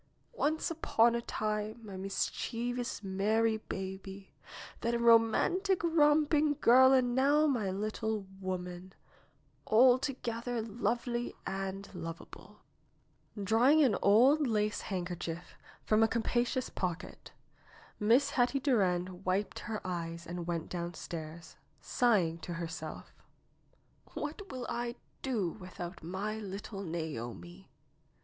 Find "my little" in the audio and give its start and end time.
7.45-8.25, 26.01-26.81